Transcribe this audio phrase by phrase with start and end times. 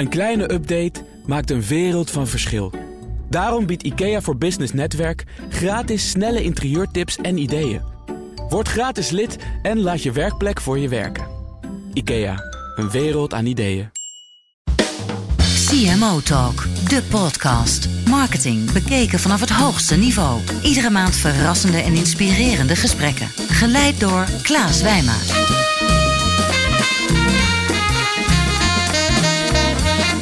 [0.00, 2.72] Een kleine update maakt een wereld van verschil.
[3.28, 7.80] Daarom biedt IKEA voor Business Netwerk gratis snelle interieurtips en ideeën.
[8.48, 11.26] Word gratis lid en laat je werkplek voor je werken.
[11.92, 12.34] IKEA,
[12.76, 13.90] een wereld aan ideeën.
[15.66, 17.88] CMO Talk, de podcast.
[18.08, 20.40] Marketing bekeken vanaf het hoogste niveau.
[20.62, 23.26] Iedere maand verrassende en inspirerende gesprekken.
[23.48, 25.16] Geleid door Klaas Wijma.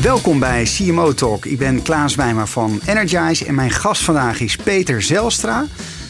[0.09, 1.45] Welkom bij CMO Talk.
[1.45, 5.67] Ik ben Klaas Wijma van Energize en mijn gast vandaag is Peter Zelstra.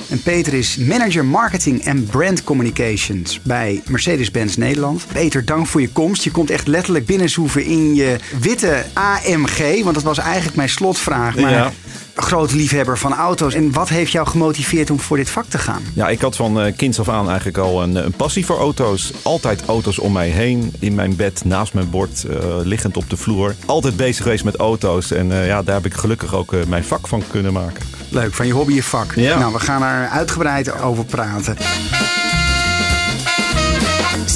[0.08, 5.06] En Peter is manager marketing en brand communications bij Mercedes-Benz Nederland.
[5.12, 6.24] Peter, dank voor je komst.
[6.24, 11.36] Je komt echt letterlijk binnenzoeven in je witte AMG, want dat was eigenlijk mijn slotvraag.
[11.36, 11.72] Maar Ja.
[12.14, 13.54] groot liefhebber van auto's.
[13.54, 15.82] En wat heeft jou gemotiveerd om voor dit vak te gaan?
[15.94, 19.12] Ja, ik had van eh, kinds af aan eigenlijk al een, een passie voor auto's.
[19.22, 20.72] Altijd auto's om mij heen.
[20.78, 23.54] In mijn bed, naast mijn bord, eh, liggend op de vloer.
[23.66, 25.10] Altijd bezig geweest met auto's.
[25.10, 27.84] En eh, ja, daar heb ik gelukkig ook mijn vak van kunnen maken.
[28.11, 29.14] Leuk, van je hobby je vak.
[29.14, 29.39] Ja.
[29.39, 31.56] Nou, we gaan er uitgebreid over praten.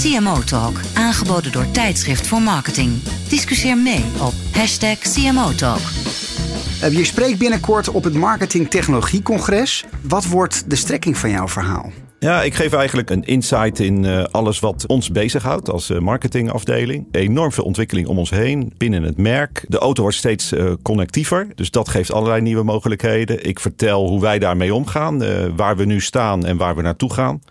[0.03, 3.03] CMO Talk, aangeboden door Tijdschrift voor Marketing.
[3.29, 5.81] Discussieer mee op hashtag CMO Talk.
[6.91, 9.85] Je spreekt binnenkort op het Marketing Technologie Congres.
[10.01, 11.93] Wat wordt de strekking van jouw verhaal?
[12.23, 17.07] Ja, ik geef eigenlijk een insight in eh, alles wat ons bezighoudt als eh, marketingafdeling.
[17.11, 19.65] Enorm veel ontwikkeling om ons heen binnen het merk.
[19.69, 23.47] De auto wordt steeds eh, connectiever, dus dat geeft allerlei nieuwe mogelijkheden.
[23.47, 25.23] Ik vertel hoe wij daarmee omgaan,
[25.57, 27.43] waar we nu staan en waar we naartoe gaan.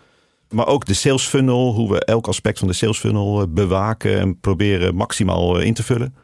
[0.48, 4.40] Maar ook de sales funnel, hoe we elk aspect van de sales funnel bewaken en
[4.40, 6.14] proberen maximaal in te vullen.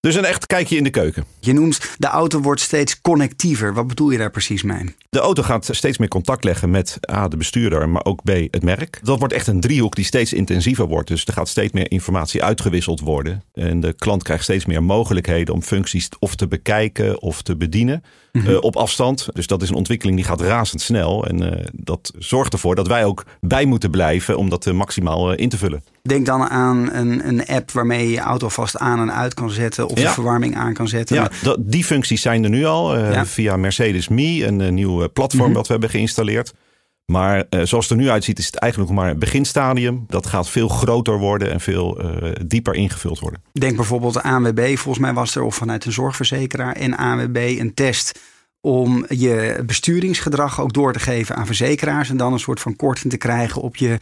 [0.00, 1.24] Dus een echt kijkje in de keuken.
[1.40, 3.74] Je noemt de auto wordt steeds connectiever.
[3.74, 4.94] Wat bedoel je daar precies mee?
[5.10, 8.62] De auto gaat steeds meer contact leggen met A, de bestuurder, maar ook B, het
[8.62, 9.00] merk.
[9.02, 11.08] Dat wordt echt een driehoek die steeds intensiever wordt.
[11.08, 13.42] Dus er gaat steeds meer informatie uitgewisseld worden.
[13.54, 18.02] En de klant krijgt steeds meer mogelijkheden om functies of te bekijken of te bedienen
[18.32, 19.28] eh, op afstand.
[19.32, 21.26] Dus dat is een ontwikkeling die gaat razendsnel.
[21.26, 25.32] En eh, dat zorgt ervoor dat wij ook bij moeten blijven om dat eh, maximaal
[25.32, 25.82] in te vullen.
[26.08, 29.50] Denk dan aan een, een app waarmee je je auto vast aan en uit kan
[29.50, 29.88] zetten.
[29.88, 31.16] Of de verwarming aan kan zetten.
[31.16, 31.30] Ja,
[31.60, 33.26] die functies zijn er nu al Ja.
[33.26, 36.54] via Mercedes Me, een eh, nieuw eh, platform dat we hebben geïnstalleerd.
[37.04, 40.04] Maar zoals het er nu uitziet, is het eigenlijk nog maar een beginstadium.
[40.08, 42.00] Dat gaat veel groter worden en veel
[42.46, 43.42] dieper ingevuld worden.
[43.52, 44.76] Denk bijvoorbeeld aan ANWB.
[44.76, 48.18] Volgens mij was er of vanuit een zorgverzekeraar en ANWB een test
[48.60, 52.10] om je besturingsgedrag ook door te geven aan verzekeraars.
[52.10, 53.98] En dan een soort van korting te krijgen op je,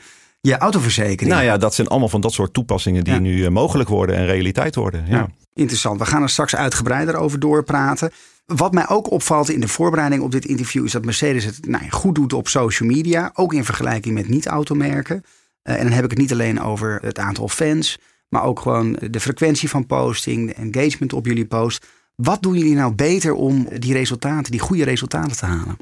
[0.47, 1.31] je autoverzekering.
[1.31, 3.19] Nou ja, dat zijn allemaal van dat soort toepassingen die Ja.
[3.19, 5.07] nu eh, mogelijk worden en realiteit worden.
[5.09, 5.29] Ja.
[5.55, 5.99] Interessant.
[5.99, 8.11] We gaan er straks uitgebreider over doorpraten.
[8.47, 11.91] Wat mij ook opvalt in de voorbereiding op dit interview is dat Mercedes het nou,
[11.91, 13.31] goed doet op social media.
[13.35, 15.25] Ook in vergelijking met niet-automerken.
[15.63, 18.97] Eh, en dan heb ik het niet alleen over het aantal fans, maar ook gewoon
[19.11, 21.87] de frequentie van posting, de engagement op jullie post.
[22.15, 25.77] Wat doen jullie nou beter om die resultaten, die goede resultaten te halen?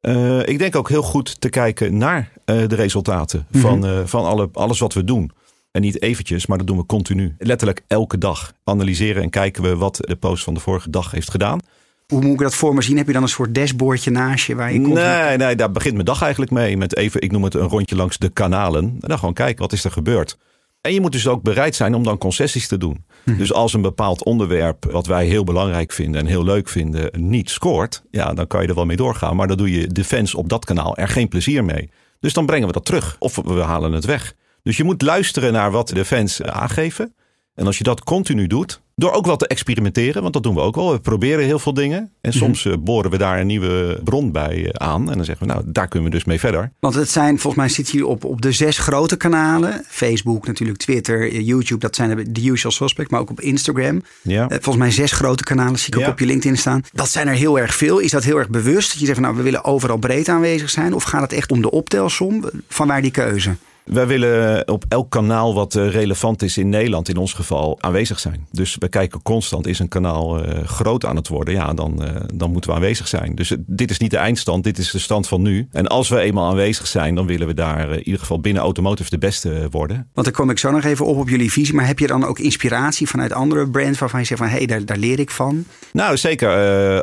[0.00, 4.24] Eh, ik denk ook heel goed te kijken naar eh, de resultaten van, eh, van
[4.24, 5.30] alle, alles wat we doen.
[5.70, 7.34] En niet eventjes, maar dat doen we continu.
[7.38, 11.30] Letterlijk elke dag analyseren en kijken we wat de post van de vorige dag heeft
[11.30, 11.58] gedaan.
[12.06, 12.96] Hoe moet ik dat voor me zien?
[12.96, 15.94] Heb je dan een soort dashboardje naast je waar je constant- Nee, nee, daar begint
[15.94, 16.76] mijn dag eigenlijk mee.
[16.76, 18.84] Met even, ik noem het een rondje langs de kanalen.
[18.84, 20.36] En dan gewoon kijken, wat is er gebeurd?
[20.80, 23.04] En je moet dus ook bereid zijn om dan concessies te doen.
[23.24, 27.50] Dus als een bepaald onderwerp, wat wij heel belangrijk vinden en heel leuk vinden, niet
[27.50, 29.36] scoort, ja, dan kan je er wel mee doorgaan.
[29.36, 31.90] Maar dan doe je de fans op dat kanaal er geen plezier mee.
[32.20, 34.34] Dus dan brengen we dat terug of we halen het weg.
[34.62, 37.14] Dus je moet luisteren naar wat de fans aangeven.
[37.54, 40.60] En als je dat continu doet, door ook wat te experimenteren, want dat doen we
[40.60, 40.92] ook wel.
[40.92, 42.10] We proberen heel veel dingen.
[42.20, 45.10] En soms eh, boren we daar een nieuwe bron bij eh, aan.
[45.10, 46.72] En dan zeggen we, nou, daar kunnen we dus mee verder.
[46.80, 49.84] Want het zijn, volgens mij zit hier op, op de zes grote kanalen.
[49.88, 51.80] Facebook natuurlijk, Twitter, eh, YouTube.
[51.80, 53.10] Dat zijn de, usual suspects.
[53.10, 54.02] Maar ook op Instagram.
[54.22, 54.48] Ja.
[54.48, 56.82] Volgens mij zes grote kanalen zie ik ook op je LinkedIn staan.
[56.92, 57.98] Dat zijn er heel erg veel.
[57.98, 58.90] Is dat heel erg bewust?
[58.90, 60.94] Dat je zegt, van, nou, we willen overal breed aanwezig zijn.
[60.94, 62.44] Of gaat het echt om de optelsom?
[62.68, 63.56] Van waar die keuze?
[63.90, 68.18] Wij willen op elk kanaal wat eh, relevant is in Nederland, in ons geval, aanwezig
[68.18, 68.46] zijn.
[68.50, 71.54] Dus we kijken constant, is een kanaal eh, groot aan het worden?
[71.54, 73.34] Ja, dan, eh, dan moeten we aanwezig zijn.
[73.34, 75.68] Dus dit is niet de eindstand, dit is de stand van nu.
[75.72, 79.10] En als we eenmaal aanwezig zijn, dan willen we daar in ieder geval binnen automotive
[79.10, 79.96] de beste worden.
[80.14, 81.74] Want daar kom ik zo nog even op op jullie visie.
[81.74, 84.66] Maar heb je dan ook inspiratie vanuit andere brands waarvan je zegt van hé, hey,
[84.66, 85.64] daar, daar leer ik van?
[85.92, 86.48] Nou, zeker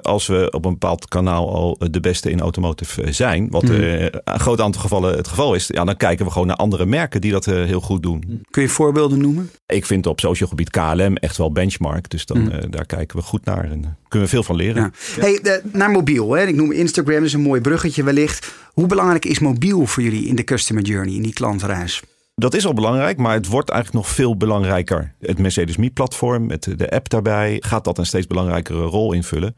[0.02, 4.40] als we op een bepaald kanaal al de beste in automotive zijn, wat eh, een
[4.40, 7.32] groot aantal gevallen het geval is, ja, dan kijken we gewoon naar andere merken die
[7.32, 8.44] dat eh, heel goed doen.
[8.50, 9.52] Kun je voorbeelden noemen?
[9.66, 12.10] Ik vind op social gebied KLM echt wel benchmark.
[12.10, 14.82] Dus dan, eh, daar kijken we goed naar en eh, kunnen we veel van leren.
[15.16, 15.22] Ja.
[15.22, 16.32] Hey, naar mobiel.
[16.32, 16.46] Hè?
[16.46, 18.54] Ik noem Instagram, dat is een mooi bruggetje wellicht.
[18.74, 22.02] Hoe belangrijk is mobiel voor jullie in de customer journey, in die klantreis?
[22.36, 25.14] Dat is al belangrijk, maar het wordt eigenlijk nog veel belangrijker.
[25.20, 29.56] Het Mercedes Me-platform met de app daarbij gaat dat een steeds belangrijkere rol invullen.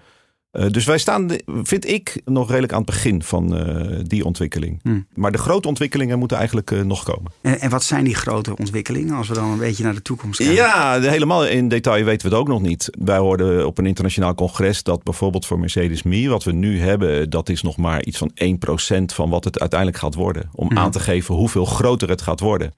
[0.57, 4.80] Uh, dus wij staan, vind ik, nog redelijk aan het begin van uh, die ontwikkeling.
[4.83, 5.07] Hmm.
[5.13, 7.31] Maar de grote ontwikkelingen moeten eigenlijk uh, nog komen.
[7.42, 10.38] En, en, wat zijn die grote ontwikkelingen als we dan een beetje naar de toekomst
[10.38, 10.56] kijken?
[10.56, 12.89] Ja, helemaal in detail weten we het ook nog niet.
[13.00, 17.30] Wij hoorden op een internationaal congres dat bijvoorbeeld voor Mercedes Me, wat we nu hebben,
[17.30, 18.31] dat is nog maar iets van
[19.01, 20.50] 1% van wat het uiteindelijk gaat worden.
[20.53, 20.77] Om hmm.
[20.77, 22.74] aan te geven hoeveel groter het gaat worden.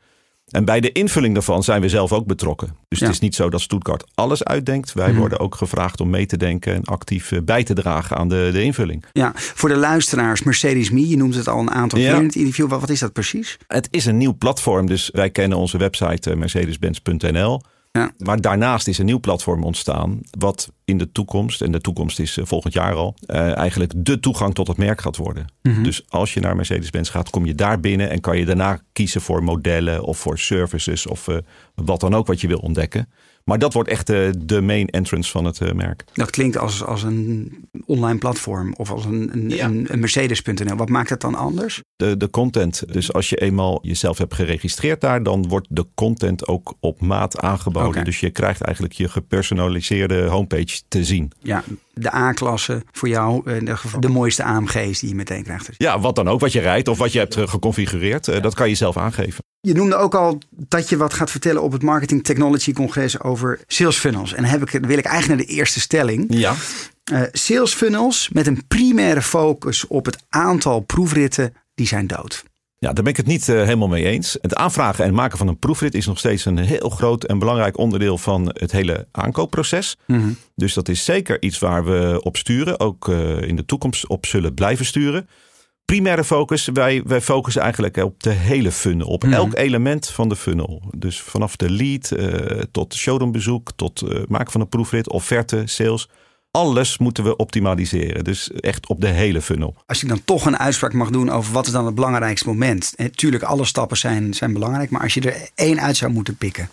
[0.50, 2.76] En bij de invulling daarvan zijn we zelf ook betrokken.
[2.88, 4.94] Dus het is niet zo dat Stuttgart alles uitdenkt.
[4.94, 5.20] Wij mhm.
[5.20, 8.50] worden ook gevraagd om mee te denken en actief eh, bij te dragen aan de,
[8.54, 9.06] de invulling.
[9.14, 12.36] Ja, voor de luisteraars, Mercedes Me, je noemt het al een aantal keer in het
[12.36, 12.68] interview.
[12.70, 13.58] Wat, is dat precies?
[13.68, 17.62] Het is een nieuw platform, dus wij kennen onze website uh, mercedes-benz.nl.
[17.92, 18.12] Ja.
[18.18, 22.38] Maar daarnaast is een nieuw platform ontstaan, wat in de toekomst, en de toekomst is
[22.38, 25.46] eh, volgend jaar al, uh, eigenlijk de toegang tot het merk gaat worden.
[25.62, 25.84] Mhm.
[25.84, 29.22] Dus als je naar Mercedes-Benz gaat, kom je daar binnen en kan je daarna kiezen
[29.22, 31.38] voor modellen of voor services of uh,
[31.76, 33.08] wat dan ook wat je wil ontdekken.
[33.50, 36.04] Maar dat wordt echt de, de main entrance van het uh, merk.
[36.14, 37.54] Dat klinkt als, als een
[37.86, 39.66] online platform of als een, een, ja.
[39.66, 40.76] een, een Mercedes.nl.
[40.76, 41.82] Wat maakt het dan anders?
[41.96, 42.94] De, de content.
[42.94, 47.40] Dus als je eenmaal jezelf hebt geregistreerd daar, dan wordt de content ook op maat
[47.40, 47.90] aangeboden.
[47.90, 48.04] Okay.
[48.04, 51.32] Dus je krijgt eigenlijk je gepersonaliseerde homepage te zien.
[51.42, 55.70] Ja, de A-klasse voor jou, in de, de mooiste AMG's die je meteen krijgt.
[55.78, 58.40] Ja, wat dan ook, wat je rijdt of wat je hebt geconfigureerd, ja.
[58.40, 59.44] dat kan je zelf aangeven.
[59.62, 63.60] Je noemde ook al dat je wat gaat vertellen op het Marketing Technology Congres over
[63.68, 64.34] sales funnels.
[64.34, 66.26] En dan heb ik, wil ik eigenlijk naar de eerste stelling.
[66.30, 66.56] Ja.
[67.12, 72.44] Uh, sales funnels met een primaire focus op het aantal proefritten, die zijn dood.
[72.80, 74.38] Ja, daar ben ik het niet uh, helemaal mee eens.
[74.42, 77.78] Het aanvragen en maken van een proefrit is nog steeds een heel groot en belangrijk
[77.78, 79.98] onderdeel van het hele aankoopproces.
[80.08, 80.38] Mm -hmm.
[80.56, 84.26] Dus dat is zeker iets waar we op sturen, ook uh, in de toekomst op
[84.26, 85.28] zullen blijven sturen
[85.86, 89.08] primaire focus, wij, wij focussen eigenlijk op de hele funnel.
[89.08, 89.34] Op mm.
[89.34, 90.82] elk element van de funnel.
[90.98, 96.10] Dus vanaf de lead uh, tot showroombezoek, tot maken van een proefrit, offerte, sales.
[96.60, 98.24] Alles moeten we optimaliseren.
[98.24, 99.76] Dus echt op de hele funnel.
[99.86, 102.96] Als je dan toch een uitspraak mag doen over wat is dan het belangrijkste moment.
[103.12, 104.90] Tuurlijk, alle stappen zijn, zijn belangrijk.
[104.90, 106.70] Maar als je er één uit zou moeten pikken.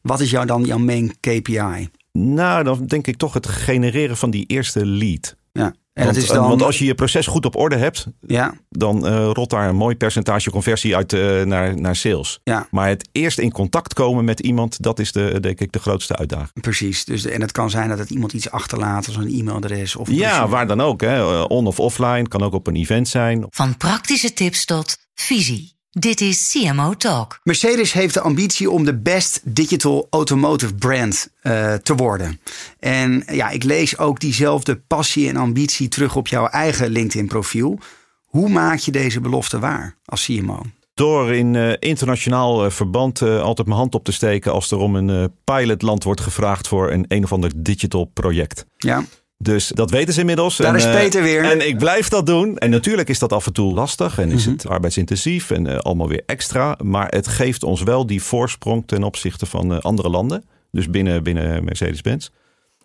[0.00, 1.88] Wat is jou dan jouw main KPI?
[2.12, 5.36] Nou, dan denk ik toch het genereren van die eerste lead.
[5.52, 5.74] Ja.
[6.00, 6.48] En want, is dan...
[6.48, 8.54] want als je je proces goed op orde hebt, ja.
[8.68, 12.40] dan uh, rolt daar een mooi percentage conversie uit uh, naar, naar sales.
[12.44, 12.66] Ja.
[12.70, 16.16] Maar het eerst in contact komen met iemand, dat is de, denk ik de grootste
[16.16, 16.60] uitdaging.
[16.60, 17.04] Precies.
[17.04, 19.96] Dus, en het kan zijn dat het iemand iets achterlaat, als een e-mailadres.
[19.96, 21.00] Of ja, waar dan ook.
[21.00, 21.16] Hè.
[21.16, 23.46] Eh, on of offline, kan ook op een event zijn.
[23.50, 25.78] Van praktische tips tot visie.
[25.98, 27.40] Dit is CMO Talk.
[27.42, 32.40] Mercedes heeft de ambitie om de best digital automotive brand uh, te worden.
[32.78, 37.78] En ja, ik lees ook diezelfde passie en ambitie terug op jouw eigen LinkedIn profiel.
[38.24, 40.62] Hoe maak je deze belofte waar als CMO?
[40.94, 44.78] Door in uh, internationaal uh, verband uh, altijd mijn hand op te steken als er
[44.78, 48.66] om een pilotland wordt gevraagd voor een een of ander digital project.
[48.76, 49.04] Ja.
[49.42, 50.56] Dus dat weten ze inmiddels.
[50.56, 51.44] Daar en, is Peter weer.
[51.44, 52.58] En ik blijf dat doen.
[52.58, 54.52] En natuurlijk is dat af en toe lastig en is mm -hmm.
[54.52, 56.76] het arbeidsintensief en uh, allemaal weer extra.
[56.82, 60.44] Maar het geeft ons wel die voorsprong ten opzichte van uh, andere landen.
[60.70, 62.28] Dus binnen, binnen Mercedes-Benz.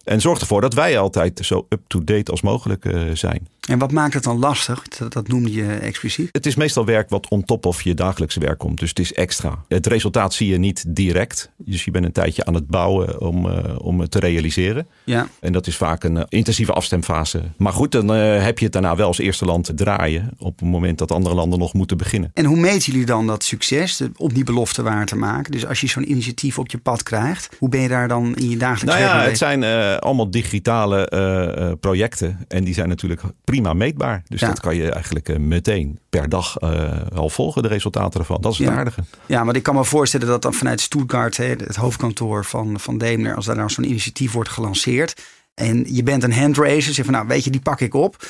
[0.03, 3.47] En zorgt ervoor dat wij altijd zo up-to-date als mogelijk zijn.
[3.65, 4.87] En wat maakt het dan lastig?
[4.87, 6.29] Dat, dat noemde je expliciet.
[6.31, 8.79] Het is meestal werk wat on top of je dagelijkse werk komt.
[8.79, 9.63] Dus het is extra.
[9.67, 11.51] Het resultaat zie je niet direct.
[11.57, 14.87] Dus je bent een tijdje aan het bouwen om, uh, om het te realiseren.
[15.03, 15.27] Ja.
[15.39, 17.41] En dat is vaak een uh, intensieve afstemfase.
[17.57, 20.29] Maar goed, dan heb je het daarna wel als eerste land te draaien.
[20.37, 22.31] Op het moment dat andere landen nog moeten beginnen.
[22.33, 25.51] En hoe meten jullie dan dat succes om die belofte waar te maken?
[25.51, 28.49] Dus als je zo'n initiatief op je pad krijgt, hoe ben je daar dan in
[28.49, 29.27] je dagelijks nou werk ja, mee?
[29.27, 29.63] Het zijn
[29.99, 32.39] allemaal digitale projecten.
[32.47, 34.23] En die zijn natuurlijk prima meetbaar.
[34.27, 34.47] Dus ja.
[34.47, 38.41] dat kan je eigenlijk uh, meteen per dag uh, al volgen, de resultaten ervan.
[38.41, 38.75] Dat is het ja.
[38.75, 39.03] aardige.
[39.25, 42.97] Ja, maar ik kan me voorstellen dat dan vanuit Stuttgart, hè, het hoofdkantoor van, van
[42.97, 45.21] Daimler, als daar nou zo'n initiatief wordt gelanceerd.
[45.53, 48.25] En je bent een handracer, zeg van nou weet je, die pak ik op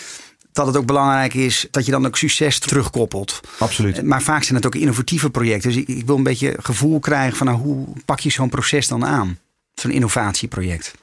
[0.55, 3.39] dat het ook belangrijk is dat je dan ook succes terugkoppelt.
[3.59, 4.03] Absoluut.
[4.03, 5.71] Maar vaak zijn het ook innovatieve projecten.
[5.71, 8.87] Dus ik, ik wil een beetje gevoel krijgen van nou, hoe pak je zo'n proces
[8.87, 9.39] dan aan?
[9.73, 10.93] Zo'n innovatieproject.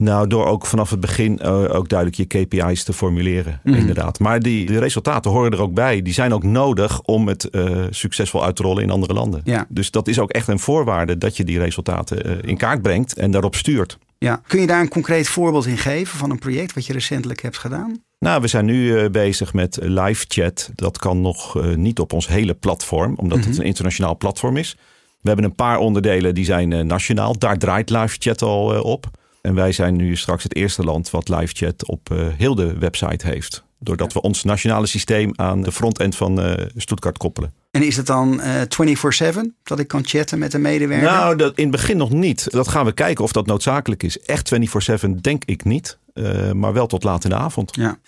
[0.00, 3.74] Nou, door ook vanaf het begin uh, ook duidelijk je KPI's te formuleren, mm.
[3.74, 4.18] inderdaad.
[4.18, 6.02] Maar die, die resultaten horen er ook bij.
[6.02, 9.40] Die zijn ook nodig om het uh, succesvol uit te rollen in andere landen.
[9.44, 9.66] Ja.
[9.68, 13.14] Dus dat is ook echt een voorwaarde dat je die resultaten uh, in kaart brengt
[13.14, 13.98] en daarop stuurt.
[14.18, 14.40] Ja.
[14.46, 17.58] Kun je daar een concreet voorbeeld in geven van een project wat je recentelijk hebt
[17.58, 18.02] gedaan?
[18.18, 20.70] Nou, we zijn nu bezig met live chat.
[20.74, 23.50] Dat kan nog niet op ons hele platform, omdat mm -hmm.
[23.50, 24.76] het een internationaal platform is.
[25.20, 27.38] We hebben een paar onderdelen die zijn nationaal.
[27.38, 29.10] Daar draait live chat al op.
[29.42, 32.78] En wij zijn nu straks het eerste land wat live chat op uh, heel de
[32.78, 33.64] website heeft.
[33.78, 37.52] Doordat we ons nationale systeem aan de frontend van uh, Stuttgart koppelen.
[37.70, 41.10] En is het dan uh, 24-7 dat ik kan chatten met een medewerker?
[41.10, 42.50] Nou, dat, in het begin nog niet.
[42.50, 44.20] Dat gaan we kijken of dat noodzakelijk is.
[44.20, 44.52] Echt
[45.04, 45.98] 24-7 denk ik niet.
[46.14, 47.76] Uh, maar wel tot laat in de avond.
[47.76, 47.98] Ja.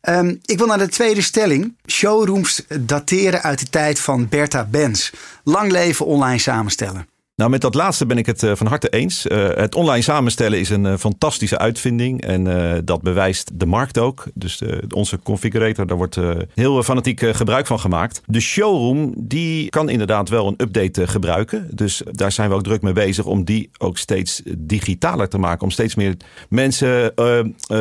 [0.00, 1.76] Um, ik wil naar de tweede stelling.
[1.86, 5.10] Showrooms dateren uit de tijd van Bertha Benz.
[5.44, 7.06] Lang leven online samenstellen.
[7.38, 9.26] Nou, met dat laatste ben ik het uh, van harte eens.
[9.26, 12.22] Uh, het online samenstellen is een uh, fantastische uitvinding.
[12.22, 12.44] En
[12.84, 14.24] dat bewijst de markt ook.
[14.34, 14.62] Dus
[14.94, 16.18] onze configurator, daar wordt
[16.54, 18.20] heel fanatiek gebruik van gemaakt.
[18.26, 21.68] De showroom, die kan inderdaad wel een update gebruiken.
[21.72, 25.62] Dus daar zijn we ook druk mee bezig om die ook steeds digitaler te maken.
[25.62, 26.16] Om steeds meer
[26.48, 27.12] mensen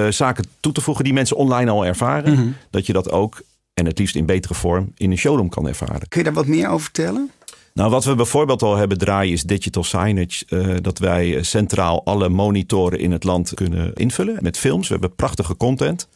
[0.10, 2.32] zaken toe te voegen die mensen online al ervaren.
[2.32, 2.56] Mm -hmm.
[2.70, 3.42] Dat je dat ook,
[3.74, 6.08] en het liefst in betere vorm, in een showroom kan ervaren.
[6.08, 7.32] Kun je daar wat meer over vertellen?
[7.78, 10.46] Nou, wat we bijvoorbeeld al hebben draaien is digital signage.
[10.50, 14.88] Uh, dat wij centraal alle monitoren in het land kunnen invullen met films.
[14.88, 16.08] We hebben prachtige content.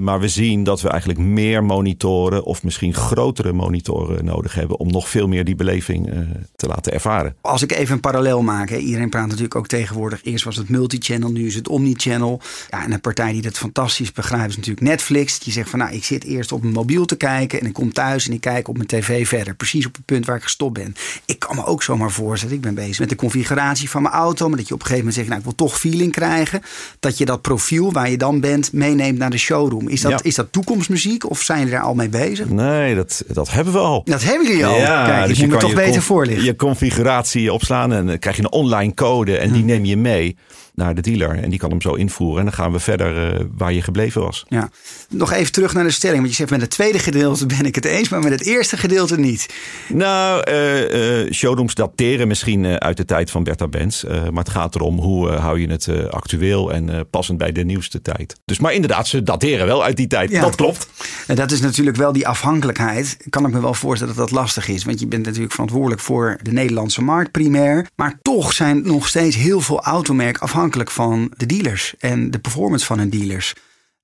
[0.00, 4.90] Maar we zien dat we eigenlijk meer monitoren of misschien grotere monitoren nodig hebben om
[4.90, 6.18] nog veel meer die beleving uh,
[6.56, 7.36] te laten ervaren.
[7.40, 10.24] Als ik even een parallel maak, iedereen praat natuurlijk ook tegenwoordig.
[10.24, 12.40] Eerst was het multichannel, nu is het omnichannel.
[12.70, 15.38] Ja, en een partij die dat fantastisch begrijpt is natuurlijk Netflix.
[15.38, 17.92] Die zegt van nou, ik zit eerst op mijn mobiel te kijken en ik kom
[17.92, 19.54] thuis en ik kijk op mijn tv verder.
[19.54, 20.94] Precies op het punt waar ik gestopt ben.
[21.24, 24.48] Ik kan me ook zomaar voorstellen, ik ben bezig met de configuratie van mijn auto.
[24.48, 26.62] Maar dat je op een gegeven moment zegt, nou ik wil toch feeling krijgen.
[27.00, 29.83] Dat je dat profiel waar je dan bent meeneemt naar de showroom.
[29.88, 30.18] Is dat, ja.
[30.22, 32.48] is dat toekomstmuziek of zijn jullie daar al mee bezig?
[32.48, 34.02] Nee, dat, dat hebben we al.
[34.04, 34.76] Dat hebben jullie al?
[34.76, 36.44] Ja, Kijk, dus ik moet me toch beter voorliggen.
[36.44, 39.66] Je configuratie opslaan en dan krijg je een online code en die hm.
[39.66, 40.36] neem je mee
[40.74, 41.42] naar de dealer.
[41.42, 42.38] En die kan hem zo invoeren.
[42.38, 44.44] En dan gaan we verder uh, waar je gebleven was.
[44.48, 44.70] Ja.
[45.08, 46.18] Nog even terug naar de stelling.
[46.18, 48.76] Want je zegt met het tweede gedeelte ben ik het eens, maar met het eerste
[48.76, 49.54] gedeelte niet.
[49.88, 54.02] Nou, uh, uh, showrooms dateren misschien uit de tijd van Bertha Benz.
[54.02, 58.36] maar het gaat erom hoe hou je het actueel en passend bij de nieuwste tijd.
[58.44, 60.30] Dus maar inderdaad, ze dateren wel uit die tijd.
[60.30, 60.40] Ja.
[60.40, 60.88] Dat klopt.
[61.26, 63.16] En dat is natuurlijk wel die afhankelijkheid.
[63.30, 64.84] Kan ik me wel voorstellen dat dat lastig is.
[64.84, 67.86] Want je bent natuurlijk verantwoordelijk voor de Nederlandse markt primair.
[67.96, 72.86] Maar toch zijn nog steeds heel veel automerken afhankelijk van de dealers en de performance
[72.86, 73.54] van hun dealers.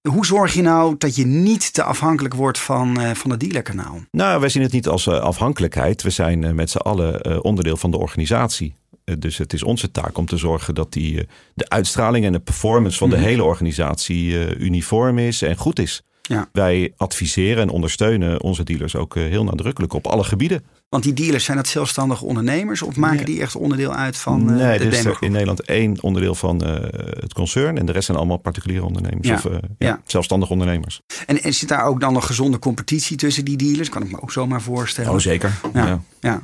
[0.09, 4.01] Hoe zorg je nou dat je niet te afhankelijk wordt van, uh, van het dealerkanaal?
[4.11, 6.03] Nou, wij zien het niet als uh, afhankelijkheid.
[6.03, 8.75] We zijn uh, met z'n allen onderdeel van de organisatie.
[9.19, 12.99] dus het is onze taak om te zorgen dat die, de uitstraling en de performance
[12.99, 13.25] van de mhm.
[13.25, 16.03] hele organisatie uniform is en goed is.
[16.23, 16.49] Ja.
[16.53, 20.65] Wij adviseren en ondersteunen onze dealers ook heel nadrukkelijk op alle gebieden.
[20.89, 24.57] Want die dealers, zijn dat zelfstandige ondernemers of maken die echt onderdeel uit van uh,
[24.57, 26.75] nee, de er is er in Nederland één onderdeel van uh,
[27.21, 29.35] het concern en de rest zijn allemaal particuliere ondernemers ja.
[29.35, 31.01] of uh, ja, zelfstandige ondernemers.
[31.27, 33.89] En, en zit daar ook dan een gezonde competitie tussen die dealers?
[33.89, 35.11] Kan ik me ook zomaar voorstellen.
[35.11, 35.61] Oh, zeker.
[35.75, 36.03] Ja.
[36.21, 36.41] ja.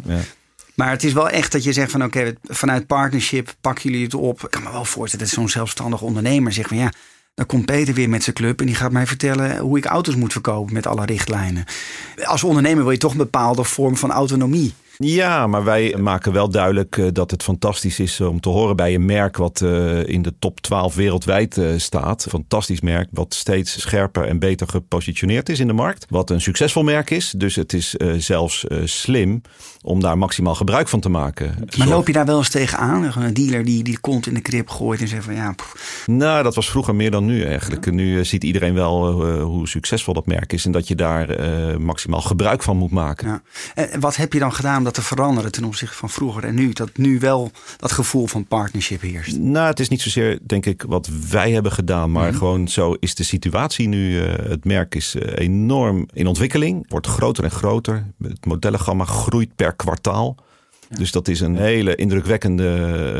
[0.74, 4.04] Maar het is wel echt dat je zegt van oké, okay, vanuit partnership pakken jullie
[4.04, 4.42] het op.
[4.42, 6.92] Ik kan me wel voorstellen dat zo'n zelfstandig ondernemer zegt van ja,
[7.36, 10.14] dan komt Peter weer met zijn club en die gaat mij vertellen hoe ik auto's
[10.14, 11.64] moet verkopen met alle richtlijnen.
[12.24, 14.74] Als ondernemer wil je toch een bepaalde vorm van autonomie.
[14.98, 18.94] Ja, maar wij maken wel duidelijk eh, dat het fantastisch is om te horen bij
[18.94, 22.26] een merk wat eh, in de top 12 wereldwijd eh, staat.
[22.28, 26.06] Fantastisch merk wat steeds scherper en beter gepositioneerd is in de markt.
[26.08, 27.34] Wat een succesvol merk is.
[27.36, 29.42] Dus het is zelfs slim
[29.82, 31.54] om daar maximaal gebruik van te maken.
[31.78, 33.12] Maar loop je daar wel eens tegenaan?
[33.16, 35.52] Een dealer die, die kont in de krip gooit en zegt van ja.
[35.52, 36.02] Pff.
[36.06, 37.90] Nou, dat was vroeger meer dan nu eigenlijk.
[37.90, 41.28] Nu ziet iedereen wel hoe succesvol dat merk is en dat je daar
[41.80, 43.28] maximaal gebruik van moet maken.
[43.28, 43.42] Ja.
[43.74, 44.85] En wat heb je dan gedaan?
[44.86, 46.72] Dat te veranderen ten opzichte van vroeger en nu?
[46.72, 49.36] Dat nu wel dat gevoel van partnership heerst?
[49.38, 52.12] Nou, het is niet zozeer, denk ik, wat wij hebben gedaan.
[52.12, 52.38] Maar mhm.
[52.38, 54.22] gewoon zo is de situatie nu.
[54.22, 56.84] Uh, het merk is uh, enorm in ontwikkeling.
[56.88, 58.06] Wordt groter en groter.
[58.22, 60.36] Het modellengamma groeit per kwartaal.
[60.88, 60.96] Ja.
[60.96, 62.68] Dus dat is een hele indrukwekkende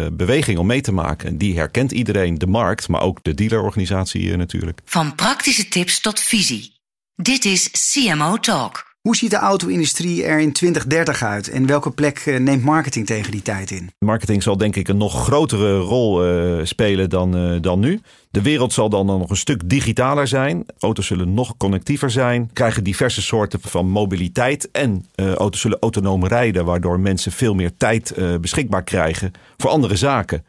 [0.04, 1.38] eh, beweging om mee te maken.
[1.38, 4.80] Die herkent iedereen, de markt, maar ook de dealerorganisatie natuurlijk.
[4.85, 6.75] Van praktische tips tot visie.
[7.14, 8.86] Dit is CMO Talk.
[9.06, 13.30] Hoe ziet de auto-industrie er in 2030 uit en welke plek eh, neemt marketing tegen
[13.30, 13.90] die tijd in?
[13.98, 18.00] Marketing zal denk ik een nog grotere rol uh, spelen dan, uh, dan nu.
[18.30, 20.64] De wereld zal dan nog een stuk digitaler zijn.
[20.78, 22.50] Auto's zullen nog connectiever zijn.
[22.52, 24.70] Krijgen diverse soorten van mobiliteit.
[24.70, 29.96] En uh, auto's zullen autonoom rijden, waardoor mensen veel meer tijd beschikbaar krijgen voor andere
[29.96, 30.44] zaken.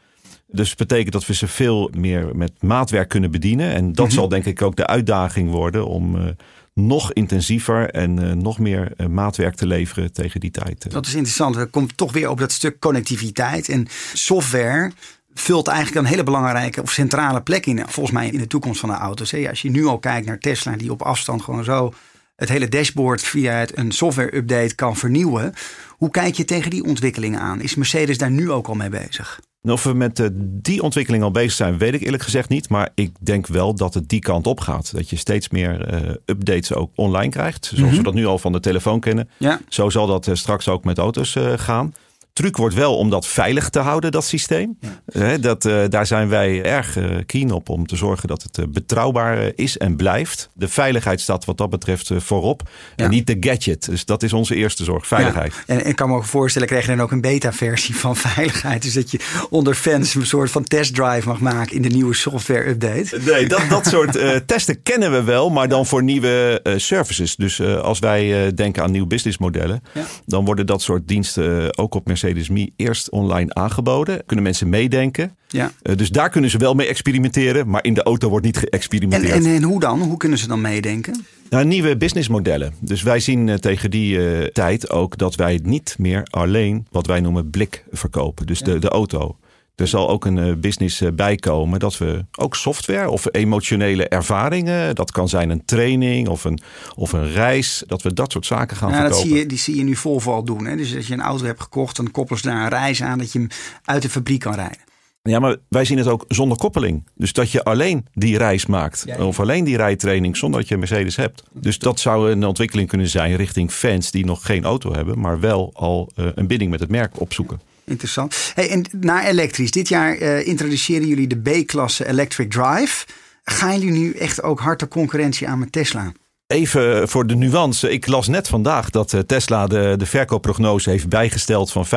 [0.47, 3.73] Dus dat betekent dat we ze veel meer met maatwerk kunnen bedienen.
[3.73, 4.11] En dat mm -hmm.
[4.11, 6.35] zal denk ik ook de uitdaging worden om
[6.77, 10.91] nog intensiever en uh, nog meer uh, maatwerk te leveren tegen die tijd.
[10.91, 11.55] Dat is interessant.
[11.55, 14.91] We komen toch weer op dat stuk connectiviteit en software
[15.33, 18.89] vult eigenlijk een hele belangrijke of centrale plek in, volgens mij, in de toekomst van
[18.89, 19.33] de auto's.
[19.33, 21.93] Als je nu al kijkt naar Tesla, die op afstand gewoon zo
[22.35, 25.53] het hele dashboard via een software-update kan vernieuwen.
[25.89, 27.61] Hoe kijk je tegen die ontwikkelingen aan?
[27.61, 29.39] Is Mercedes daar nu ook al mee bezig?
[29.71, 32.69] Of we met uh, die ontwikkeling al bezig zijn, weet ik eerlijk gezegd niet.
[32.69, 34.95] Maar ik denk wel dat het die kant op gaat.
[34.95, 37.65] Dat je steeds meer uh, updates ook online krijgt.
[37.65, 37.97] Zoals mm -hmm.
[37.97, 39.29] we dat nu al van de telefoon kennen.
[39.37, 39.59] Ja.
[39.69, 41.93] Zo zal dat uh, straks ook met auto's gaan
[42.37, 44.77] truc wordt wel om dat veilig te houden, dat systeem.
[45.07, 45.37] Ja.
[45.37, 48.65] dat, uh, daar zijn wij erg uh, keen op om te zorgen dat het uh,
[48.69, 50.49] betrouwbaar is en blijft.
[50.53, 52.69] De veiligheid staat wat dat betreft voorop.
[52.95, 53.03] Ja.
[53.03, 53.85] En niet de gadget.
[53.85, 55.53] Dus dat is onze eerste zorg, veiligheid.
[55.53, 55.73] Ja.
[55.73, 58.81] En ik kan me ook voorstellen, krijg je dan ook een beta-versie van veiligheid.
[58.81, 63.19] Dus dat je onder fans een soort van testdrive mag maken in de nieuwe software-update.
[63.25, 67.35] Nee, dat, dat soort testen kennen we wel, maar dan voor nieuwe services.
[67.35, 69.83] Dus als wij denken aan nieuwe businessmodellen,
[70.25, 74.25] dan worden dat soort diensten ook op Mercedes Mercedes Me eerst online aangeboden.
[74.25, 75.35] Kunnen mensen meedenken.
[75.47, 75.71] Ja.
[75.83, 77.69] Uh, dus daar kunnen ze wel mee experimenteren.
[77.69, 79.33] Maar in de auto wordt niet geëxperimenteerd.
[79.33, 80.01] En, en, en hoe dan?
[80.01, 81.25] Hoe kunnen ze dan meedenken?
[81.49, 82.73] Nou, nieuwe businessmodellen.
[82.79, 87.05] Dus wij zien uh, tegen die uh, tijd ook dat wij niet meer alleen wat
[87.05, 88.45] wij noemen blik verkopen.
[88.45, 88.65] Dus ja.
[88.65, 89.35] de, de auto.
[89.77, 94.07] Er zal ook een uh, business uh, bij komen dat we ook software of emotionele
[94.07, 96.59] ervaringen, dat kan zijn een training of een,
[96.95, 99.19] of een reis, dat we dat soort zaken gaan ja, verkopen.
[99.19, 100.65] Dat zie je, die zie je nu Volvo al doen.
[100.65, 100.75] Hè?
[100.75, 103.31] Dus als je een auto hebt gekocht, dan koppelen ze daar een reis aan dat
[103.31, 103.47] je hem
[103.83, 104.85] uit de fabriek kan rijden.
[105.21, 107.07] Ja, maar wij zien het ook zonder koppeling.
[107.15, 109.03] Dus dat je alleen die reis maakt.
[109.05, 109.25] Ja, ja.
[109.25, 111.43] Of alleen die rijtraining zonder dat je een Mercedes hebt.
[111.51, 115.19] Dus dat zou een ontwikkeling kunnen zijn richting fans die nog geen auto hebben.
[115.19, 117.59] Maar wel al uh, een binding met het merk opzoeken.
[117.89, 118.51] Interessant.
[118.55, 119.71] Hey, en naar elektrisch.
[119.71, 123.05] Dit jaar uh, introduceren jullie de B-klasse Electric Drive.
[123.43, 126.11] Gaan jullie nu echt ook harde concurrentie aan met Tesla?
[126.47, 127.91] Even voor de nuance.
[127.91, 131.91] Ik las net vandaag dat Tesla de, de verkoopprognose heeft bijgesteld van 55.000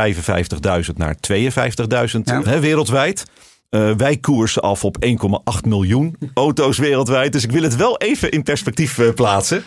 [0.96, 2.60] naar 52.000 ja.
[2.60, 3.24] wereldwijd.
[3.70, 7.32] Uh, wij koersen af op 1,8 miljoen auto's wereldwijd.
[7.32, 9.64] Dus ik wil het wel even in perspectief uh, plaatsen.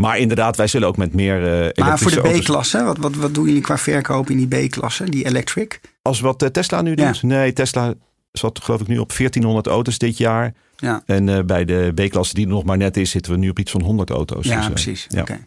[0.00, 3.34] Maar inderdaad, wij zullen ook met meer uh, Maar voor de B-klasse, wat, wat, wat
[3.34, 5.80] doen jullie qua verkoop in die B-klasse, die electric?
[6.02, 7.18] Als wat uh, Tesla nu doet?
[7.20, 7.26] Ja.
[7.26, 7.94] Nee, Tesla
[8.32, 10.54] zat geloof ik nu op 1400 auto's dit jaar.
[10.76, 11.02] Ja.
[11.06, 13.58] En uh, bij de B-klasse die er nog maar net is, zitten we nu op
[13.58, 14.46] iets van 100 auto's.
[14.46, 15.06] Ja, dus, precies.
[15.08, 15.20] Ja.
[15.20, 15.38] Okay.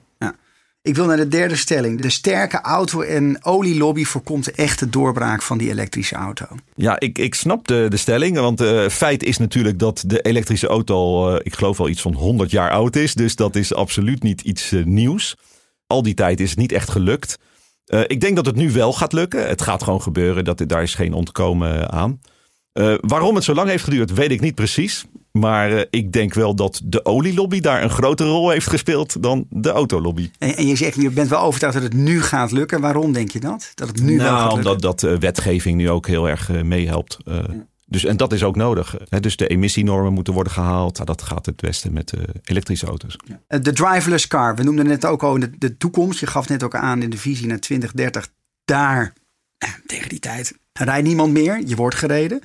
[0.83, 2.01] Ik wil naar de derde stelling.
[2.01, 6.45] De sterke auto- en olielobby voorkomt de echte doorbraak van die elektrische auto.
[6.75, 8.37] Ja, ik, ik snap de, de stelling.
[8.37, 12.13] Want uh, feit is natuurlijk dat de elektrische auto, uh, ik geloof wel iets van
[12.13, 13.13] 100 jaar oud is.
[13.13, 15.35] Dus dat is absoluut niet iets uh, nieuws.
[15.87, 17.37] Al die tijd is het niet echt gelukt.
[18.07, 19.47] ik denk dat het nu wel gaat lukken.
[19.47, 20.43] Het gaat gewoon gebeuren.
[20.43, 22.21] Dat, daar is geen ontkomen aan.
[22.99, 25.05] Waarom het zo lang heeft geduurd, weet ik niet precies.
[25.39, 29.45] Maar uh, ik denk wel dat de olielobby daar een grotere rol heeft gespeeld dan
[29.49, 30.31] de autolobby.
[30.37, 32.81] En, en je zegt, je bent wel overtuigd dat het nu gaat lukken.
[32.81, 33.71] Waarom denk je dat?
[33.75, 34.71] Dat het nu nou, wel gaat lukken?
[34.71, 37.17] omdat dat uh, wetgeving nu ook heel erg meehelpt.
[37.25, 37.45] Ja.
[37.85, 38.95] Dus, en dat is ook nodig.
[39.09, 39.19] Hè?
[39.19, 40.93] Dus de emissienormen moeten worden gehaald.
[40.93, 43.17] Nou, dat gaat het beste met elektrische auto's.
[43.47, 43.59] Ja.
[43.59, 46.19] De driverless car, we noemden net ook al de, de toekomst.
[46.19, 48.27] Je gaf net ook aan in de visie naar 2030.
[48.65, 49.13] Daar,
[49.85, 51.61] tegen die tijd, rijdt niemand meer.
[51.65, 52.41] Je wordt gereden.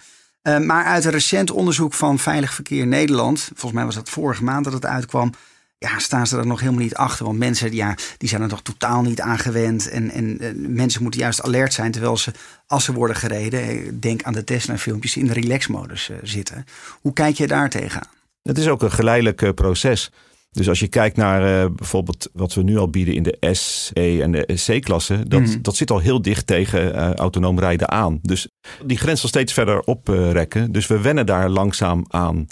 [0.48, 4.44] Uh, maar uit een recent onderzoek van Veilig Verkeer Nederland, volgens mij was dat vorige
[4.44, 5.32] maand dat het uitkwam,
[5.78, 7.24] ja, staan ze er nog helemaal niet achter.
[7.24, 9.88] Want mensen ja, die zijn er toch totaal niet aan gewend.
[9.88, 12.32] En, en, en mensen moeten juist alert zijn terwijl ze,
[12.66, 16.64] als ze worden gereden, denk aan de Tesla-filmpjes, in de relax-modus zitten.
[17.00, 18.10] Hoe kijk je daar tegenaan?
[18.42, 20.10] Het is ook een geleidelijk proces.
[20.58, 23.90] Dus als je kijkt naar uh, bijvoorbeeld wat we nu al bieden in de S,
[23.94, 25.62] E en de C-klasse, dat, mm.
[25.62, 28.18] dat zit al heel dicht tegen uh, autonoom rijden aan.
[28.22, 28.48] Dus
[28.84, 30.62] die grens zal steeds verder oprekken.
[30.62, 32.46] Uh, dus we wennen daar langzaam aan.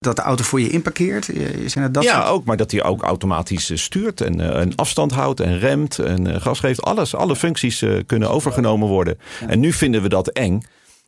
[0.00, 1.24] Dat de auto voor je inparkeert?
[1.66, 2.28] Zijn dat ja, soort?
[2.28, 6.60] ook, maar dat hij ook automatisch stuurt en een afstand houdt en remt en gas
[6.60, 6.82] geeft.
[6.82, 9.18] Alles, alle functies kunnen overgenomen worden.
[9.40, 9.48] Ja.
[9.48, 10.62] En nu vinden we dat eng.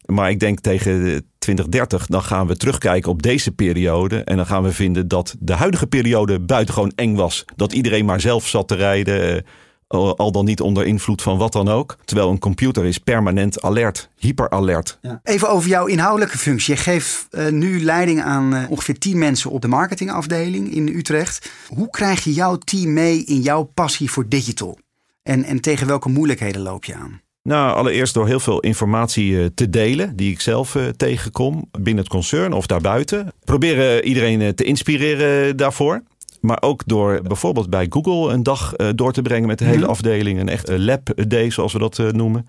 [0.07, 4.25] Maar ik denk tegen 2030, dan gaan we terugkijken op deze periode.
[4.25, 7.45] En dan gaan we vinden dat de huidige periode buitengewoon eng was.
[7.57, 9.45] Dat iedereen maar zelf zat te rijden.
[9.89, 11.97] Al dan niet onder invloed van wat dan ook.
[12.05, 14.99] Terwijl een computer is permanent alert, hyperalert.
[15.03, 15.21] Ja.
[15.23, 16.75] Even over jouw inhoudelijke functie.
[16.75, 21.51] Je geeft uh, nu leiding aan uh, ongeveer 10 mensen op de marketingafdeling in Utrecht.
[21.69, 24.79] Hoe krijg je jouw team mee in jouw passie voor digital?
[25.23, 27.21] En, en tegen welke moeilijkheden loop je aan?
[27.47, 32.13] Nou, allereerst door heel veel informatie te delen die ik zelf uh, tegenkom binnen het
[32.13, 33.33] concern of daarbuiten.
[33.45, 36.03] Proberen iedereen uh, te inspireren daarvoor.
[36.41, 39.91] Maar ook door bijvoorbeeld bij Google een dag door te brengen met de hele mm.
[39.91, 40.41] afdeling.
[40.41, 42.49] Een echt lab day, zoals we dat noemen.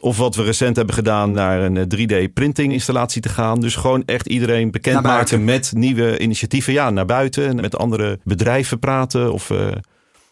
[0.00, 3.60] Of wat we recent hebben gedaan, naar een 3D printing installatie te gaan.
[3.60, 6.72] Dus gewoon echt iedereen bekendmaken met nieuwe initiatieven.
[6.72, 7.46] Ja, naar buiten.
[7.48, 9.50] En met andere bedrijven praten of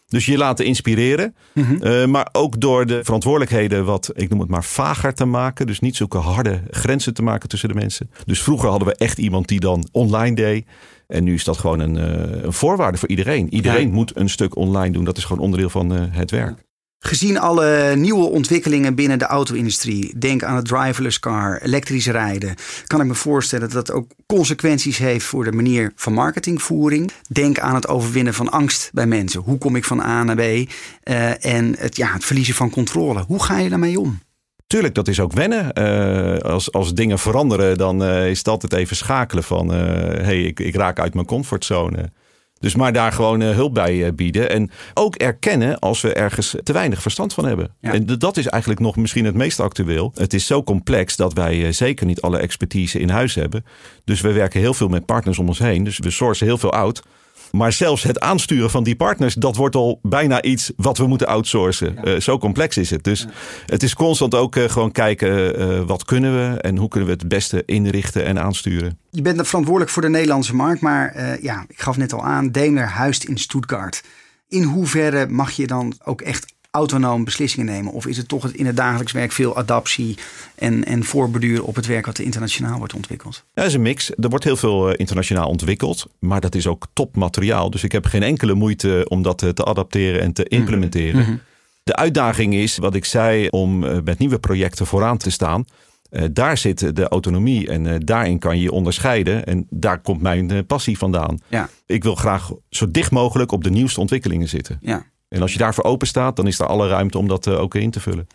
[0.07, 1.35] Dus je laten inspireren.
[1.53, 5.67] Uh, maar ook door de verantwoordelijkheden wat, ik noem het maar, vager te maken.
[5.67, 8.09] Dus niet zulke harde grenzen te maken tussen de mensen.
[8.25, 10.65] Dus vroeger hadden we echt iemand die dan online deed.
[11.07, 13.53] En nu is dat gewoon een, uh, een voorwaarde voor iedereen.
[13.53, 15.03] Iedereen moet een stuk online doen.
[15.03, 16.66] Dat is gewoon onderdeel van uh, het werk.
[16.99, 22.55] Gezien alle nieuwe ontwikkelingen binnen de auto-industrie, denk aan het driverless car, elektrisch rijden,
[22.87, 27.11] kan ik me voorstellen dat dat ook consequenties heeft voor de manier van marketingvoering.
[27.29, 29.41] Denk aan het overwinnen van angst bij mensen.
[29.41, 30.39] Hoe kom ik van A naar B?
[30.39, 33.23] Uh, en het, ja, het verliezen van controle.
[33.27, 34.19] Hoe ga je daarmee om?
[34.67, 35.71] Tuurlijk, dat is ook wennen.
[35.73, 39.69] Uh, als, als dingen veranderen, dan uh, is het altijd even schakelen van...
[39.69, 42.11] hé, hey, ik, ik raak uit mijn comfortzone.
[42.59, 44.49] Dus maar daar gewoon uh, hulp bij uh, bieden.
[44.49, 47.71] En ook erkennen als we ergens te weinig verstand van hebben.
[47.79, 47.93] Ja.
[47.93, 50.11] En dat is eigenlijk nog misschien het meest actueel.
[50.15, 53.65] Het is zo complex dat wij uh, zeker niet alle expertise in huis hebben.
[54.03, 55.83] Dus we werken heel veel met partners om ons heen.
[55.83, 57.03] Dus we sourcen heel veel out.
[57.51, 61.27] Maar zelfs het aansturen van die partners, dat wordt al bijna iets wat we moeten
[61.27, 61.95] outsourcen.
[62.03, 62.13] Ja.
[62.13, 63.03] Uh, zo complex is het.
[63.03, 63.29] Dus ja.
[63.65, 67.13] het is constant ook uh, gewoon kijken uh, wat kunnen we en hoe kunnen we
[67.13, 68.99] het, het beste inrichten en aansturen.
[69.11, 72.87] Je bent verantwoordelijk voor de Nederlandse markt, maar ja, ik gaf net al aan, Daimler
[72.87, 74.03] huist in Stuttgart.
[74.47, 77.93] In hoeverre mag je dan ook echt autonoom beslissingen nemen?
[77.93, 80.17] Of is het toch in het dagelijks werk veel adaptie
[80.55, 83.35] en, en voorbeduren op het werk wat internationaal wordt ontwikkeld?
[83.35, 84.11] Ja, dat is een mix.
[84.15, 87.69] Er wordt heel veel internationaal ontwikkeld, maar dat is ook topmateriaal.
[87.69, 91.19] Dus ik heb geen enkele moeite om dat te adapteren en te implementeren.
[91.19, 91.41] Mm-hmm.
[91.83, 95.65] De uitdaging is, wat ik zei, om met nieuwe projecten vooraan te staan.
[96.11, 99.45] Uh, daar zit de autonomie en uh, daarin kan je je onderscheiden.
[99.45, 101.39] En daar komt mijn uh, passie vandaan.
[101.47, 101.69] Ja.
[101.85, 104.77] Ik wil graag zo dicht mogelijk op de nieuwste ontwikkelingen zitten.
[104.81, 105.05] Ja.
[105.29, 107.75] En als je daarvoor open staat, dan is er alle ruimte om dat uh, ook
[107.75, 108.27] in te vullen.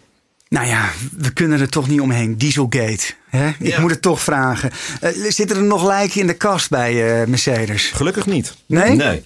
[0.48, 2.38] Nou ja, we kunnen er toch niet omheen.
[2.38, 3.14] Dieselgate.
[3.28, 3.48] Hè?
[3.48, 3.80] Ik ja.
[3.80, 4.70] moet het toch vragen.
[5.02, 7.90] Uh, zitten er nog lijken in de kast bij uh, Mercedes?
[7.90, 8.56] Gelukkig niet.
[8.66, 8.96] Nee?
[8.96, 9.24] Nee.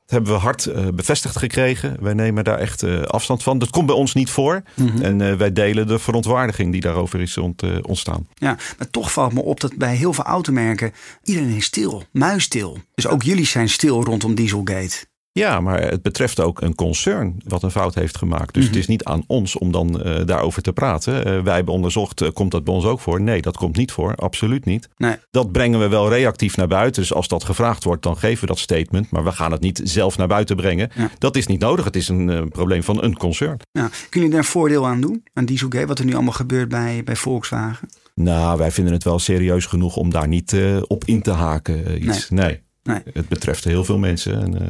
[0.00, 1.96] Dat hebben we hard uh, bevestigd gekregen.
[2.00, 3.58] Wij nemen daar echt afstand van.
[3.58, 4.62] Dat komt bij ons niet voor.
[4.74, 5.02] Mm -hmm.
[5.02, 8.26] En wij delen de verontwaardiging die daarover is ont, ontstaan.
[8.34, 12.78] Ja, maar toch valt me op dat bij heel veel automerken iedereen is stil, muisstil.
[12.94, 15.06] Dus ook jullie zijn stil rondom Dieselgate.
[15.36, 18.54] Ja, maar het betreft ook een concern wat een fout heeft gemaakt.
[18.54, 18.68] Dus mm -hmm.
[18.68, 21.16] het is niet aan ons om dan uh, daarover te praten.
[21.18, 23.20] Uh, wij hebben onderzocht, uh, komt dat bij ons ook voor?
[23.20, 24.14] Nee, dat komt niet voor.
[24.14, 24.88] Absoluut niet.
[24.96, 25.16] Nee.
[25.30, 27.02] Dat brengen we wel reactief naar buiten.
[27.02, 29.10] Dus als dat gevraagd wordt, dan geven we dat statement.
[29.10, 30.90] Maar we gaan het niet zelf naar buiten brengen.
[30.94, 31.10] Ja.
[31.18, 31.84] Dat is niet nodig.
[31.84, 33.56] Het is een probleem van een concern.
[33.72, 33.88] Ja.
[33.88, 35.24] Kunnen jullie daar een voordeel aan doen?
[35.32, 37.88] Aan Dieselgate, wat er nu allemaal gebeurt bij, bij Volkswagen?
[38.14, 42.04] Nou, wij vinden het wel serieus genoeg om daar niet op in te haken.
[42.08, 42.30] Iets.
[42.30, 42.46] nee.
[42.46, 42.64] nee.
[42.86, 43.00] Nee.
[43.12, 44.40] Het betreft heel veel mensen.
[44.42, 44.60] En, uh,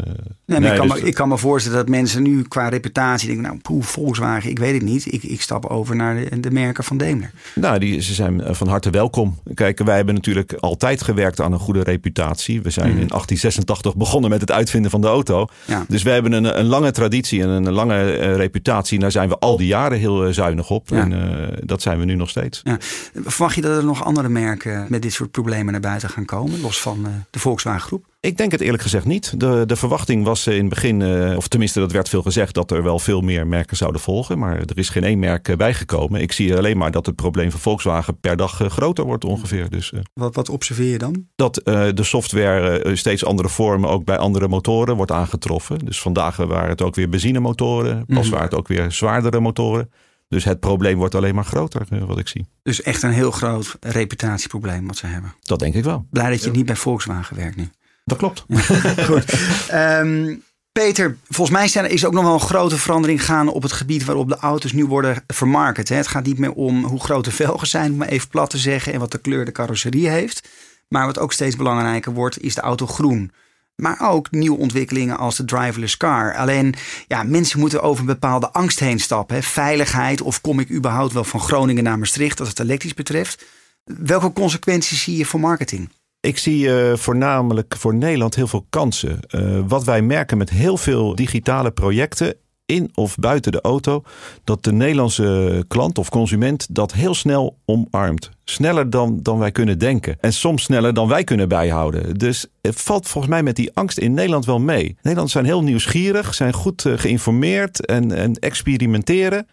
[0.45, 3.27] nee, nee, ik, kan dus me, ik kan me voorstellen dat mensen nu qua reputatie
[3.27, 3.45] denken...
[3.45, 5.13] nou, poeh, Volkswagen, ik weet het niet.
[5.13, 7.31] Ik, ik stap over naar de, de merken van Daimler.
[7.55, 9.39] Nou, die, ze zijn van harte welkom.
[9.55, 12.63] Kijk, wij hebben natuurlijk altijd gewerkt aan een goede reputatie.
[12.63, 13.01] We zijn mm.
[13.01, 15.47] in 1886 begonnen met het uitvinden van de auto.
[15.65, 15.85] Ja.
[15.89, 18.95] Dus we hebben een, een lange traditie en een lange uh, reputatie.
[18.95, 20.89] En daar zijn we al die jaren heel uh, zuinig op.
[20.89, 20.97] Ja.
[20.97, 22.61] En uh, dat zijn we nu nog steeds.
[22.65, 22.77] Ja.
[23.25, 26.61] Verwacht je dat er nog andere merken met dit soort problemen naar buiten gaan komen?
[26.61, 28.05] Los van de Volkswagen groep?
[28.21, 29.41] Ik denk het eerlijk gezegd niet.
[29.41, 32.71] De, de verwachting was in het begin, uh, of tenminste dat werd veel gezegd, dat
[32.71, 34.39] er wel veel meer merken zouden volgen.
[34.39, 36.21] Maar er is geen één merk bijgekomen.
[36.21, 39.71] Ik zie alleen maar dat het probleem van Volkswagen per dag uh, groter wordt ongeveer.
[39.71, 41.27] Dus, wat, wat observeer je dan?
[41.37, 45.79] Dat de software steeds andere vormen ook bij andere motoren wordt aangetroffen.
[45.79, 48.07] Dus vandaag waren het ook weer benzinemotoren.
[48.07, 48.31] Pas mm.
[48.31, 49.91] waren het ook weer zwaardere motoren.
[50.29, 52.47] Dus het probleem wordt alleen maar groter, wat ik zie.
[52.63, 55.35] Dus echt een heel groot reputatieprobleem wat ze hebben.
[55.43, 56.07] Dat denk ik wel.
[56.11, 57.69] Blij dat je niet bij Volkswagen werkt nu.
[58.07, 58.45] Dat klopt.
[59.09, 59.25] Goed.
[59.73, 60.43] Um,
[60.73, 64.05] Peter, volgens mij zijn, is ook nog wel een grote verandering gaan op het gebied
[64.05, 65.89] waarop de auto's nu worden vermarkt.
[65.89, 68.59] Het gaat niet meer om hoe groot de velgen zijn, om maar even plat te
[68.59, 70.49] zeggen, en wat de kleur de carrosserie heeft.
[70.89, 73.33] Maar wat ook steeds belangrijker wordt, is de auto groen.
[73.77, 76.35] Maar ook nieuwe ontwikkelingen als de driverless car.
[76.35, 76.75] Alleen,
[77.07, 79.37] ja, mensen moeten over een bepaalde angst heen stappen.
[79.37, 79.43] Hè.
[79.43, 83.45] Veiligheid of kom ik überhaupt wel van Groningen naar Maastricht, als het elektrisch betreft.
[83.85, 85.89] Welke consequenties zie je voor marketing?
[86.27, 89.21] Ik zie uh, voornamelijk voor Nederland heel veel kansen.
[89.31, 92.35] Uh, wat wij merken met heel veel digitale projecten
[92.65, 94.03] in of buiten de auto,
[94.45, 98.31] dat de Nederlandse klant of consument dat heel snel omarmt.
[98.45, 100.17] Sneller dan, dan wij kunnen denken.
[100.21, 102.19] En soms sneller dan wij kunnen bijhouden.
[102.19, 104.85] Dus het valt volgens mij met die angst in Nederland wel mee.
[104.85, 109.47] Nederlanders zijn heel nieuwsgierig, zijn goed uh, geïnformeerd en, en experimenteren.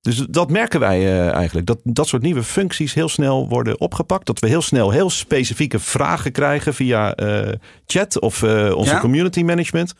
[0.00, 1.66] Dus dat merken wij uh, eigenlijk.
[1.66, 4.26] Dat dat soort nieuwe functies heel snel worden opgepakt.
[4.26, 7.52] Dat we heel snel heel specifieke vragen krijgen via uh,
[7.86, 9.00] chat of uh, onze ja?
[9.00, 9.94] community management.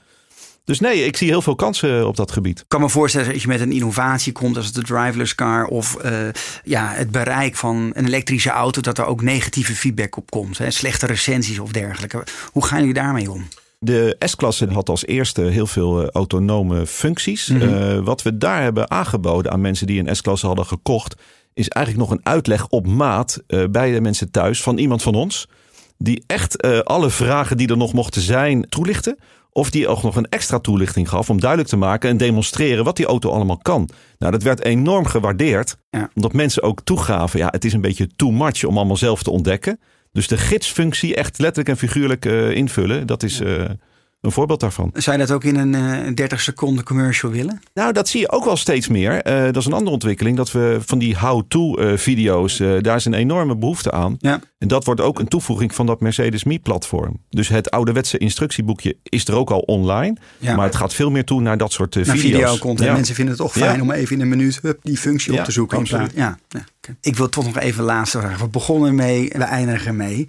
[0.64, 2.58] Dus nee, ik zie heel veel kansen op dat gebied.
[2.58, 5.96] Ik kan me voorstellen dat je met een innovatie komt als de driverless car of
[6.64, 10.58] ja, het bereik van een elektrische auto, dat er ook negatieve feedback op komt.
[10.58, 10.70] Hè?
[10.70, 12.24] Slechte recensies of dergelijke.
[12.52, 13.48] Hoe gaan jullie daarmee om?
[13.82, 17.48] De S-klasse had als eerste heel veel eh, autonome functies.
[17.48, 17.62] Mhm.
[17.62, 21.14] Eh, wat we daar hebben aangeboden aan mensen die een S-klasse hadden gekocht,
[21.54, 25.14] is eigenlijk nog een uitleg op maat eh, bij de mensen thuis van iemand van
[25.14, 25.48] ons.
[25.98, 29.18] Die echt alle vragen die er nog mochten zijn toelichtte.
[29.52, 32.96] Of die ook nog een extra toelichting gaf om duidelijk te maken en demonstreren wat
[32.96, 33.88] die auto allemaal kan.
[34.18, 35.76] Nou, dat werd enorm gewaardeerd.
[35.90, 36.10] Ja.
[36.14, 39.30] Omdat mensen ook toegaven, ja, het is een beetje too much om allemaal zelf te
[39.30, 39.80] ontdekken.
[40.12, 43.64] Dus de gidsfunctie echt letterlijk en figuurlijk eh, invullen, dat is eh,
[44.20, 44.90] een voorbeeld daarvan.
[44.94, 45.74] Zou je dat ook in een
[46.06, 47.60] eh, 30 seconden commercial willen?
[47.74, 49.22] Nou, dat zie je ook wel steeds meer.
[49.22, 50.36] Eh, dat is een andere ontwikkeling.
[50.36, 54.16] Dat we van die how-to eh, video's, eh, daar is een enorme behoefte aan.
[54.18, 54.40] Ja.
[54.58, 57.20] En dat wordt ook een toevoeging van dat Mercedes Me-platform.
[57.30, 60.16] Dus het ouderwetse instructieboekje is er ook al online.
[60.38, 60.56] Ja.
[60.56, 62.40] Maar het gaat veel meer toe naar dat soort eh, Naar video's.
[62.40, 62.88] videocontent.
[62.88, 62.94] Ja.
[62.94, 65.52] Mensen vinden het toch fijn om even in een minuut hup, die functie op te
[65.52, 65.78] zoeken.
[65.78, 66.12] absoluut.
[66.14, 66.64] Ja, ja.
[67.00, 68.38] Ik wil toch nog even laatste vraag.
[68.40, 70.28] We begonnen mee, we eindigen mee.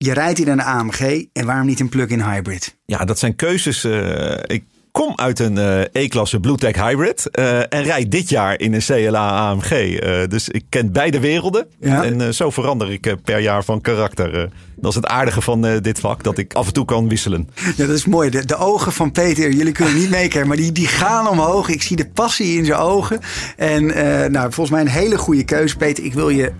[0.00, 2.76] Je rijdt in een AMG en waarom niet een plug-in hybrid?
[2.86, 3.84] Ja, dat zijn keuzes.
[3.84, 7.30] eh, ik kom uit een eh, E-klasse Bluetech Hybrid.
[7.30, 9.98] eh, en rijd dit jaar in een CLA AMG.
[10.28, 11.66] dus ik ken beide werelden.
[11.80, 12.04] Ja.
[12.04, 14.50] En zo verander ik per jaar van karakter.
[14.76, 16.22] dat is het aardige van dit vak.
[16.22, 17.48] Dat ik af en toe kan wisselen.
[17.76, 18.30] Ja, dat is mooi.
[18.30, 21.68] De, de ogen van Peter, jullie kunnen niet meekijken, maar die, die gaan omhoog.
[21.68, 23.20] Ik zie de passie in zijn ogen.
[23.56, 23.86] En
[24.32, 26.04] nou, volgens mij een hele goede keuze, Peter.
[26.04, 26.52] Ik wil je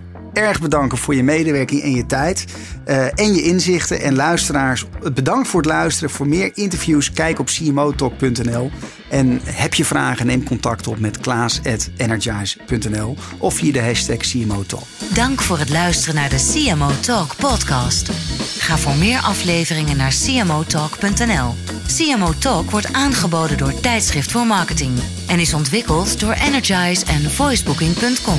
[0.42, 2.44] erg bedanken voor je medewerking en je tijd.
[2.84, 4.00] eh, en je inzichten.
[4.00, 6.10] En luisteraars, bedankt voor het luisteren.
[6.10, 8.70] Voor meer interviews, kijk op cmotalk.nl.
[9.10, 14.82] En heb je vragen, neem contact op met klaas.energize.nl of via de hashtag CMOTalk.
[15.14, 18.10] Dank voor het luisteren naar de CMO Talk podcast.
[18.58, 21.54] Ga voor meer afleveringen naar cmotalk.nl.
[21.96, 28.38] CMO Talk wordt aangeboden door Tijdschrift voor Marketing en is ontwikkeld door Energize en voicebooking.com.